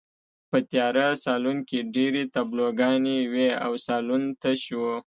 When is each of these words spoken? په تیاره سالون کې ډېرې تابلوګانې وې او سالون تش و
په 0.49 0.57
تیاره 0.69 1.07
سالون 1.25 1.57
کې 1.69 1.79
ډېرې 1.95 2.23
تابلوګانې 2.35 3.19
وې 3.33 3.49
او 3.65 3.71
سالون 3.85 4.23
تش 4.41 4.61
و 4.77 4.79